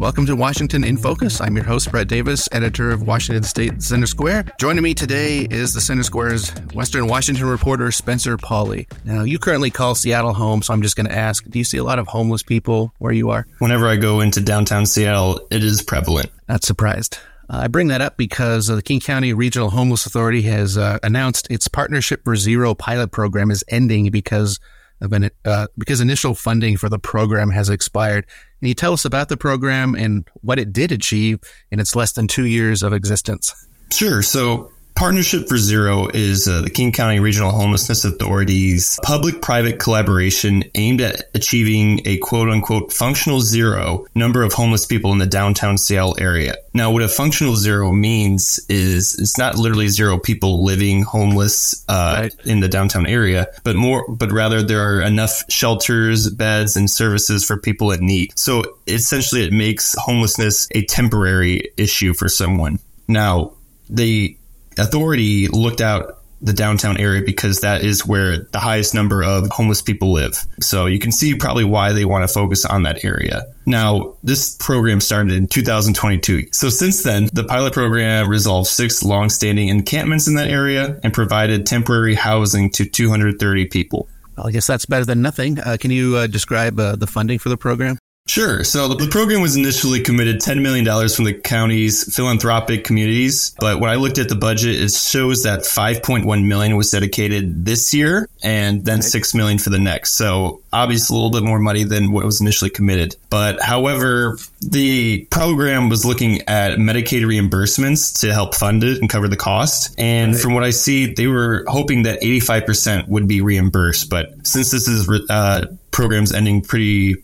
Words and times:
Welcome 0.00 0.24
to 0.28 0.34
Washington 0.34 0.82
in 0.82 0.96
Focus. 0.96 1.42
I'm 1.42 1.54
your 1.54 1.66
host, 1.66 1.90
Brett 1.90 2.08
Davis, 2.08 2.48
editor 2.52 2.90
of 2.90 3.02
Washington 3.02 3.42
State 3.42 3.82
Center 3.82 4.06
Square. 4.06 4.46
Joining 4.58 4.82
me 4.82 4.94
today 4.94 5.46
is 5.50 5.74
the 5.74 5.80
Center 5.82 6.02
Square's 6.02 6.48
Western 6.72 7.06
Washington 7.06 7.44
reporter, 7.44 7.92
Spencer 7.92 8.38
Pauly. 8.38 8.90
Now, 9.04 9.24
you 9.24 9.38
currently 9.38 9.68
call 9.68 9.94
Seattle 9.94 10.32
home, 10.32 10.62
so 10.62 10.72
I'm 10.72 10.80
just 10.80 10.96
going 10.96 11.06
to 11.06 11.14
ask 11.14 11.44
do 11.44 11.58
you 11.58 11.66
see 11.66 11.76
a 11.76 11.84
lot 11.84 11.98
of 11.98 12.06
homeless 12.08 12.42
people 12.42 12.94
where 12.96 13.12
you 13.12 13.28
are? 13.28 13.46
Whenever 13.58 13.86
I 13.88 13.96
go 13.96 14.20
into 14.20 14.40
downtown 14.40 14.86
Seattle, 14.86 15.46
it 15.50 15.62
is 15.62 15.82
prevalent. 15.82 16.30
Not 16.48 16.64
surprised. 16.64 17.18
Uh, 17.50 17.64
I 17.64 17.68
bring 17.68 17.88
that 17.88 18.00
up 18.00 18.16
because 18.16 18.70
uh, 18.70 18.76
the 18.76 18.82
King 18.82 19.00
County 19.00 19.34
Regional 19.34 19.68
Homeless 19.68 20.06
Authority 20.06 20.40
has 20.42 20.78
uh, 20.78 20.98
announced 21.02 21.46
its 21.50 21.68
Partnership 21.68 22.24
for 22.24 22.36
Zero 22.36 22.74
pilot 22.74 23.08
program 23.12 23.50
is 23.50 23.62
ending 23.68 24.10
because 24.10 24.60
of 25.00 25.12
an, 25.12 25.30
uh, 25.44 25.66
because 25.78 26.00
initial 26.00 26.34
funding 26.34 26.76
for 26.76 26.88
the 26.88 26.98
program 26.98 27.50
has 27.50 27.68
expired. 27.68 28.26
Can 28.58 28.68
you 28.68 28.74
tell 28.74 28.92
us 28.92 29.04
about 29.04 29.28
the 29.28 29.36
program 29.36 29.94
and 29.94 30.28
what 30.42 30.58
it 30.58 30.72
did 30.72 30.92
achieve 30.92 31.40
in 31.70 31.80
its 31.80 31.96
less 31.96 32.12
than 32.12 32.28
two 32.28 32.46
years 32.46 32.82
of 32.82 32.92
existence? 32.92 33.54
Sure. 33.92 34.22
So 34.22 34.70
Partnership 35.00 35.48
for 35.48 35.56
Zero 35.56 36.08
is 36.12 36.46
uh, 36.46 36.60
the 36.60 36.68
King 36.68 36.92
County 36.92 37.20
Regional 37.20 37.52
Homelessness 37.52 38.04
Authority's 38.04 38.98
public 39.02 39.40
private 39.40 39.78
collaboration 39.78 40.62
aimed 40.74 41.00
at 41.00 41.22
achieving 41.32 42.06
a 42.06 42.18
quote 42.18 42.50
unquote 42.50 42.92
functional 42.92 43.40
zero 43.40 44.04
number 44.14 44.42
of 44.42 44.52
homeless 44.52 44.84
people 44.84 45.10
in 45.12 45.16
the 45.16 45.24
downtown 45.24 45.78
Seattle 45.78 46.18
area. 46.20 46.56
Now, 46.74 46.90
what 46.90 47.00
a 47.00 47.08
functional 47.08 47.56
zero 47.56 47.92
means 47.92 48.60
is 48.68 49.18
it's 49.18 49.38
not 49.38 49.56
literally 49.56 49.88
zero 49.88 50.18
people 50.18 50.64
living 50.64 51.02
homeless 51.02 51.82
uh, 51.88 52.16
right. 52.18 52.34
in 52.44 52.60
the 52.60 52.68
downtown 52.68 53.06
area, 53.06 53.46
but 53.64 53.76
more, 53.76 54.04
but 54.06 54.30
rather 54.30 54.62
there 54.62 54.82
are 54.82 55.00
enough 55.00 55.44
shelters, 55.48 56.28
beds, 56.28 56.76
and 56.76 56.90
services 56.90 57.42
for 57.42 57.56
people 57.56 57.90
in 57.90 58.04
need. 58.04 58.38
So 58.38 58.64
essentially, 58.86 59.44
it 59.46 59.52
makes 59.54 59.94
homelessness 59.98 60.68
a 60.72 60.84
temporary 60.84 61.72
issue 61.78 62.12
for 62.12 62.28
someone. 62.28 62.80
Now, 63.08 63.54
the 63.88 64.36
authority 64.80 65.48
looked 65.48 65.80
out 65.80 66.20
the 66.42 66.52
downtown 66.52 66.96
area 66.96 67.22
because 67.22 67.60
that 67.60 67.82
is 67.82 68.06
where 68.06 68.38
the 68.38 68.58
highest 68.58 68.94
number 68.94 69.22
of 69.22 69.48
homeless 69.50 69.82
people 69.82 70.12
live. 70.12 70.46
So 70.60 70.86
you 70.86 70.98
can 70.98 71.12
see 71.12 71.34
probably 71.34 71.64
why 71.64 71.92
they 71.92 72.04
want 72.04 72.26
to 72.26 72.32
focus 72.32 72.64
on 72.64 72.82
that 72.84 73.04
area. 73.04 73.44
Now, 73.66 74.16
this 74.22 74.56
program 74.56 75.00
started 75.00 75.34
in 75.34 75.46
2022. 75.48 76.48
So 76.52 76.70
since 76.70 77.02
then, 77.02 77.28
the 77.32 77.44
pilot 77.44 77.74
program 77.74 78.28
resolved 78.28 78.68
six 78.68 79.02
long-standing 79.02 79.68
encampments 79.68 80.26
in 80.28 80.34
that 80.36 80.48
area 80.48 80.98
and 81.02 81.12
provided 81.12 81.66
temporary 81.66 82.14
housing 82.14 82.70
to 82.70 82.86
230 82.86 83.66
people. 83.66 84.08
Well, 84.36 84.46
I 84.46 84.52
guess 84.52 84.66
that's 84.66 84.86
better 84.86 85.04
than 85.04 85.20
nothing. 85.20 85.58
Uh, 85.58 85.76
can 85.78 85.90
you 85.90 86.16
uh, 86.16 86.26
describe 86.26 86.80
uh, 86.80 86.96
the 86.96 87.06
funding 87.06 87.38
for 87.38 87.50
the 87.50 87.58
program? 87.58 87.98
Sure. 88.30 88.62
So 88.62 88.86
the 88.86 89.08
program 89.08 89.40
was 89.40 89.56
initially 89.56 90.00
committed 90.02 90.40
$10 90.40 90.62
million 90.62 90.84
from 91.08 91.24
the 91.24 91.34
county's 91.34 92.14
philanthropic 92.14 92.84
communities. 92.84 93.56
But 93.58 93.80
when 93.80 93.90
I 93.90 93.96
looked 93.96 94.18
at 94.18 94.28
the 94.28 94.36
budget, 94.36 94.80
it 94.80 94.92
shows 94.92 95.42
that 95.42 95.62
5.1 95.62 96.46
million 96.46 96.76
was 96.76 96.92
dedicated 96.92 97.64
this 97.64 97.92
year 97.92 98.28
and 98.40 98.84
then 98.84 99.02
6 99.02 99.34
million 99.34 99.58
for 99.58 99.70
the 99.70 99.80
next. 99.80 100.12
So 100.12 100.62
obviously 100.72 101.12
a 101.12 101.16
little 101.16 101.32
bit 101.32 101.44
more 101.44 101.58
money 101.58 101.82
than 101.82 102.12
what 102.12 102.24
was 102.24 102.40
initially 102.40 102.70
committed. 102.70 103.16
But 103.30 103.60
however, 103.60 104.38
the 104.60 105.26
program 105.32 105.88
was 105.88 106.04
looking 106.04 106.42
at 106.42 106.78
Medicaid 106.78 107.22
reimbursements 107.22 108.20
to 108.20 108.32
help 108.32 108.54
fund 108.54 108.84
it 108.84 109.00
and 109.00 109.10
cover 109.10 109.26
the 109.26 109.36
cost. 109.36 109.92
And 109.98 110.34
right. 110.34 110.40
from 110.40 110.54
what 110.54 110.62
I 110.62 110.70
see, 110.70 111.12
they 111.12 111.26
were 111.26 111.64
hoping 111.66 112.04
that 112.04 112.20
85% 112.20 113.08
would 113.08 113.26
be 113.26 113.40
reimbursed. 113.40 114.08
But 114.08 114.46
since 114.46 114.70
this 114.70 114.86
is 114.86 115.10
uh, 115.28 115.66
programs 115.90 116.32
ending 116.32 116.60
pretty 116.62 117.16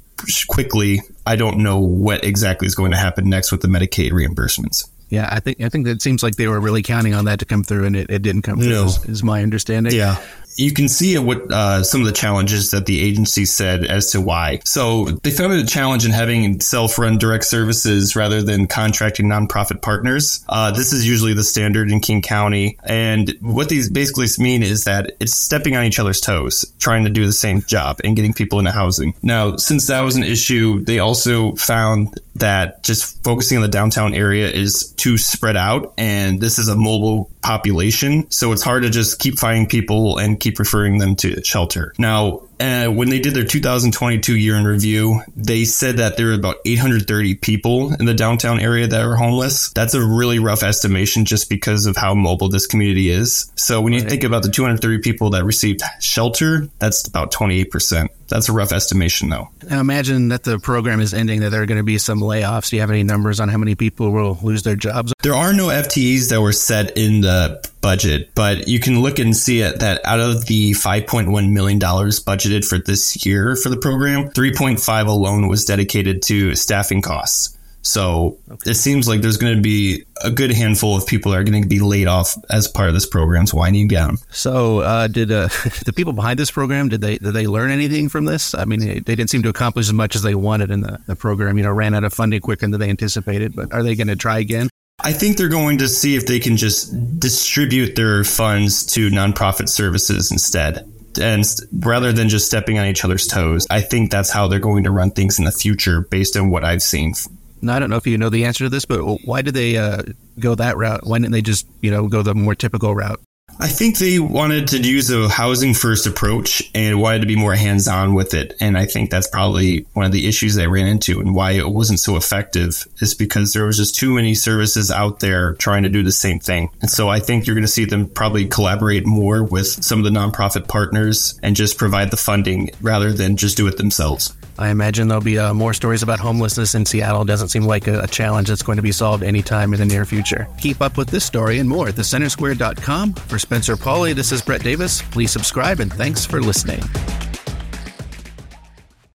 quickly, 0.48 1.00
I 1.25 1.36
don't 1.36 1.59
know 1.59 1.78
what 1.78 2.25
exactly 2.25 2.67
is 2.67 2.75
going 2.75 2.91
to 2.92 2.97
happen 2.97 3.28
next 3.28 3.53
with 3.53 3.61
the 3.61 3.69
Medicaid 3.69 4.12
reimbursements. 4.12 4.89
Yeah, 5.08 5.28
I 5.31 5.39
think 5.41 5.61
I 5.61 5.69
think 5.69 5.86
it 5.86 6.03
seems 6.03 6.23
like 6.23 6.34
they 6.34 6.48
were 6.48 6.58
really 6.58 6.83
counting 6.83 7.14
on 7.14 7.27
that 7.27 7.39
to 7.39 7.45
come 7.45 7.62
through, 7.62 7.84
and 7.84 7.95
it, 7.95 8.11
it 8.11 8.23
didn't 8.23 8.42
come 8.42 8.58
through. 8.58 8.70
No. 8.70 8.86
Is, 8.86 9.05
is 9.05 9.23
my 9.23 9.42
understanding. 9.42 9.95
Yeah, 9.95 10.20
you 10.56 10.72
can 10.72 10.89
see 10.89 11.18
what 11.18 11.50
uh, 11.50 11.83
some 11.83 12.00
of 12.00 12.06
the 12.06 12.12
challenges 12.12 12.70
that 12.70 12.86
the 12.86 13.00
agency 13.00 13.44
said 13.44 13.84
as 13.84 14.11
to 14.12 14.20
why. 14.20 14.61
So 14.64 15.06
they 15.06 15.30
found 15.30 15.52
it 15.52 15.61
a 15.61 15.67
challenge 15.67 16.05
in 16.05 16.12
having 16.12 16.61
self-run 16.61 17.18
direct 17.18 17.44
services 17.44 18.17
rather 18.17 18.42
than 18.42 18.66
contracting 18.66 19.27
nonprofit 19.27 19.83
partners. 19.83 20.45
Uh, 20.48 20.70
this 20.70 20.92
is 20.92 21.06
usually 21.06 21.34
the 21.34 21.45
standard 21.45 21.90
in 21.90 22.00
King 22.00 22.22
County, 22.22 22.78
and 22.84 23.34
what 23.40 23.68
these 23.68 23.90
basically 23.90 24.27
mean 24.39 24.62
is 24.62 24.84
that 24.84 25.12
it's 25.20 25.36
stepping 25.36 25.77
on 25.77 25.84
each 25.84 25.98
other's 25.98 26.20
toes, 26.20 26.64
trying 26.78 27.05
to 27.05 27.11
do 27.11 27.27
the 27.27 27.33
same 27.33 27.62
job 27.62 28.00
and 28.02 28.16
getting 28.16 28.33
people 28.33 28.58
into 28.58 28.70
housing. 28.70 29.14
Now, 29.22 29.56
since 29.56 29.86
that 29.86 30.00
was 30.00 30.16
an 30.16 30.24
issue, 30.24 30.80
they 30.84 30.98
also 30.98 31.55
found 31.55 32.18
that 32.39 32.83
just 32.83 33.23
focusing 33.24 33.58
on 33.58 33.63
the 33.63 33.69
downtown 33.69 34.14
area 34.14 34.48
is 34.48 34.92
too 34.97 35.19
spread 35.19 35.57
out, 35.57 35.95
and 35.98 36.41
this 36.41 36.58
is 36.58 36.69
a 36.69 36.77
mobile 36.77 37.30
population, 37.42 38.30
so 38.30 38.52
it's 38.52 38.63
hard 38.63 38.83
to 38.83 38.91
just 38.91 39.19
keep 39.19 39.39
finding 39.39 39.67
people 39.67 40.19
and 40.19 40.41
keep 40.41 40.58
referring 40.58 40.98
them 40.98 41.17
to 41.17 41.42
shelter. 41.45 41.92
Now, 41.98 42.42
uh, 42.61 42.86
when 42.89 43.11
they 43.11 43.18
did 43.18 43.34
their 43.34 43.44
2022 43.44 44.36
year 44.36 44.56
in 44.56 44.64
review, 44.64 45.20
they 45.36 45.64
said 45.64 45.98
that 45.98 46.17
there 46.17 46.27
were 46.27 46.33
about 46.33 46.56
830 46.64 47.34
people 47.36 47.94
in 47.94 48.06
the 48.06 48.14
downtown 48.14 48.61
area 48.61 48.86
that 48.86 49.06
were 49.06 49.17
homeless. 49.17 49.70
That's 49.70 49.94
a 49.94 50.05
really 50.05 50.39
rough 50.39 50.62
estimation 50.62 51.24
just 51.24 51.48
because 51.48 51.86
of 51.86 51.96
how 51.96 52.14
mobile 52.14 52.48
this 52.48 52.66
community 52.66 53.11
is. 53.11 53.50
So 53.56 53.80
when 53.80 53.92
you 53.92 54.00
think 54.00 54.24
about 54.24 54.42
the 54.42 54.50
230 54.50 54.98
people 54.98 55.30
that 55.30 55.45
received 55.45 55.83
shelter, 56.00 56.68
that's 56.78 57.06
about 57.06 57.33
28%. 57.33 58.08
That's 58.28 58.48
a 58.48 58.52
rough 58.52 58.72
estimation, 58.72 59.28
though. 59.28 59.50
Now 59.70 59.80
imagine 59.80 60.28
that 60.28 60.42
the 60.42 60.58
program 60.58 61.00
is 61.00 61.14
ending, 61.14 61.40
that 61.40 61.50
there 61.50 61.62
are 61.62 61.66
going 61.66 61.78
to 61.78 61.84
be 61.84 61.98
some 61.98 62.20
layoffs. 62.20 62.70
Do 62.70 62.77
you 62.77 62.80
have 62.80 62.90
any 62.90 63.05
numbers 63.05 63.39
on 63.39 63.48
how 63.48 63.58
many 63.58 63.74
people 63.74 64.11
will 64.11 64.39
lose 64.42 64.62
their 64.64 64.74
jobs? 64.74 65.12
There 65.22 65.34
are 65.34 65.52
no 65.52 65.66
FTEs 65.66 66.30
that 66.30 66.40
were 66.40 66.52
set 66.52 66.96
in 66.96 67.20
the 67.20 67.64
budget, 67.86 68.35
but 68.35 68.67
you 68.67 68.80
can 68.80 69.01
look 69.01 69.20
and 69.20 69.36
see 69.36 69.61
it 69.61 69.79
that 69.79 70.05
out 70.05 70.19
of 70.19 70.47
the 70.47 70.73
$5.1 70.73 71.52
million 71.52 71.79
budgeted 71.79 72.69
for 72.69 72.79
this 72.79 73.24
year 73.24 73.55
for 73.55 73.69
the 73.69 73.77
program, 73.77 74.29
3.5 74.30 75.07
alone 75.07 75.47
was 75.47 75.64
dedicated 75.64 76.20
to 76.23 76.57
staffing 76.57 77.01
costs. 77.01 77.57
So 77.83 78.39
okay. 78.51 78.73
it 78.73 78.75
seems 78.75 79.07
like 79.07 79.20
there's 79.20 79.36
going 79.36 79.55
to 79.55 79.63
be 79.63 80.02
a 80.25 80.33
good 80.33 80.51
handful 80.51 80.96
of 80.96 81.07
people 81.07 81.30
that 81.30 81.39
are 81.39 81.45
going 81.45 81.63
to 81.63 81.69
be 81.69 81.79
laid 81.79 82.08
off 82.08 82.35
as 82.51 82.67
part 82.67 82.89
of 82.89 82.95
this 82.95 83.07
program's 83.07 83.55
winding 83.55 83.86
down. 83.86 84.17
So 84.33 84.80
uh, 84.80 85.07
did 85.07 85.30
uh, 85.30 85.46
the 85.85 85.92
people 85.95 86.13
behind 86.13 86.41
this 86.41 86.51
program 86.51 86.89
did 86.89 87.01
they 87.01 87.19
did 87.19 87.35
they 87.35 87.46
learn 87.46 87.70
anything 87.70 88.08
from 88.08 88.25
this? 88.25 88.52
I 88.52 88.64
mean, 88.64 88.80
they, 88.80 88.95
they 88.95 89.14
didn't 89.14 89.30
seem 89.30 89.45
to 89.45 89.48
accomplish 89.48 89.86
as 89.86 89.92
much 89.92 90.17
as 90.17 90.23
they 90.23 90.35
wanted 90.35 90.73
in 90.73 90.80
the, 90.80 90.98
the 91.07 91.14
program. 91.14 91.57
You 91.57 91.63
know, 91.63 91.70
ran 91.70 91.95
out 91.95 92.02
of 92.02 92.13
funding 92.13 92.41
quicker 92.41 92.67
than 92.67 92.80
they 92.80 92.91
anticipated. 92.91 93.55
But 93.55 93.73
are 93.73 93.85
they 93.85 93.95
going 93.95 94.08
to 94.08 94.17
try 94.17 94.41
again? 94.41 94.69
I 94.98 95.12
think 95.12 95.36
they're 95.36 95.48
going 95.48 95.79
to 95.79 95.89
see 95.89 96.17
if 96.17 96.27
they 96.27 96.40
can 96.40 96.57
just 96.57 97.20
distribute 97.20 97.96
their 97.96 98.24
funds 98.24 98.84
to 98.86 99.11
nonprofit 99.11 99.68
services 99.68 100.33
instead. 100.33 100.90
And 101.20 101.45
rather 101.79 102.12
than 102.12 102.29
just 102.29 102.46
stepping 102.46 102.79
on 102.79 102.86
each 102.86 103.05
other's 103.05 103.27
toes, 103.27 103.67
I 103.70 103.80
think 103.80 104.11
that's 104.11 104.30
how 104.30 104.48
they're 104.48 104.58
going 104.58 104.84
to 104.84 104.90
run 104.90 105.11
things 105.11 105.39
in 105.39 105.45
the 105.45 105.52
future 105.52 106.01
based 106.01 106.36
on 106.36 106.51
what 106.51 106.64
I've 106.64 106.83
seen. 106.83 107.14
Now, 107.62 107.77
I 107.77 107.79
don't 107.79 107.90
know 107.90 107.96
if 107.96 108.07
you 108.07 108.18
know 108.18 108.29
the 108.29 108.45
answer 108.45 108.64
to 108.64 108.68
this, 108.68 108.84
but 108.84 109.01
why 109.24 109.42
did 109.42 109.55
they 109.55 109.77
uh, 109.77 110.02
go 110.39 110.55
that 110.55 110.77
route? 110.77 111.07
Why 111.07 111.18
didn't 111.18 111.33
they 111.33 111.42
just, 111.42 111.67
you 111.80 111.90
know, 111.90 112.08
go 112.08 112.23
the 112.23 112.34
more 112.34 112.55
typical 112.55 112.95
route? 112.95 113.20
I 113.58 113.68
think 113.68 113.98
they 113.98 114.18
wanted 114.18 114.68
to 114.68 114.78
use 114.78 115.11
a 115.11 115.28
housing 115.28 115.72
first 115.72 116.06
approach 116.06 116.62
and 116.74 117.00
wanted 117.00 117.20
to 117.20 117.27
be 117.27 117.36
more 117.36 117.55
hands 117.55 117.89
on 117.89 118.12
with 118.12 118.34
it. 118.34 118.55
And 118.61 118.77
I 118.77 118.84
think 118.84 119.11
that's 119.11 119.28
probably 119.28 119.86
one 119.94 120.05
of 120.05 120.12
the 120.12 120.28
issues 120.28 120.55
they 120.55 120.67
ran 120.67 120.86
into 120.86 121.20
and 121.20 121.34
why 121.34 121.52
it 121.52 121.68
wasn't 121.68 122.00
so 122.00 122.16
effective 122.16 122.86
is 122.98 123.14
because 123.14 123.55
there 123.55 123.64
was 123.64 123.78
just 123.78 123.96
too 123.96 124.14
many 124.14 124.34
services 124.34 124.90
out 124.90 125.20
there 125.20 125.55
trying 125.55 125.84
to 125.84 125.89
do 125.89 126.02
the 126.02 126.12
same 126.12 126.39
thing. 126.39 126.68
And 126.83 126.90
so 126.90 127.08
I 127.08 127.18
think 127.18 127.46
you're 127.46 127.56
going 127.56 127.62
to 127.62 127.68
see 127.68 127.86
them 127.86 128.08
probably 128.08 128.46
collaborate 128.46 129.06
more 129.06 129.43
with 129.43 129.66
some 129.66 129.99
of 129.99 130.05
the 130.05 130.11
nonprofit 130.11 130.69
partners 130.69 131.40
and 131.43 131.56
just 131.56 131.78
provide 131.78 132.11
the 132.11 132.16
funding 132.19 132.70
rather 132.82 133.12
than 133.12 133.38
just 133.38 133.56
do 133.56 133.66
it 133.66 133.78
themselves. 133.78 134.34
I 134.58 134.70
imagine 134.70 135.08
there'll 135.08 135.22
be 135.22 135.38
uh, 135.38 135.52
more 135.52 135.75
stories 135.75 136.02
about 136.02 136.19
homelessness 136.19 136.75
in 136.75 136.87
Seattle. 136.87 137.22
It 137.22 137.26
doesn't 137.26 137.49
seem 137.49 137.64
like 137.64 137.87
a, 137.88 138.00
a, 138.00 138.06
challenge 138.06 138.48
that's 138.48 138.62
going 138.62 138.76
to 138.76 138.82
be 138.82 138.92
solved 138.92 139.22
anytime 139.22 139.75
in 139.75 139.81
the 139.81 139.84
near 139.84 140.06
future. 140.06 140.48
Keep 140.58 140.81
up 140.81 140.96
with 140.96 141.08
this 141.08 141.25
story 141.25 141.58
and 141.58 141.69
more 141.69 141.88
at 141.88 141.94
thecentersquare.com. 141.94 143.12
For 143.14 143.38
Spencer 143.46 143.76
Pauly, 143.76 144.12
this 144.12 144.32
is 144.32 144.43
Brett 144.43 144.64
Davis. 144.64 145.02
Please 145.12 145.31
subscribe 145.31 145.78
and 145.78 145.93
thanks 145.93 146.26
for 146.26 146.40
listening. 146.40 146.81